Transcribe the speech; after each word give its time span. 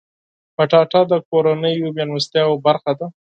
کچالو 0.55 1.01
د 1.11 1.13
کورنیو 1.29 1.93
میلمستیاو 1.97 2.61
برخه 2.65 2.91
ده 2.99 3.07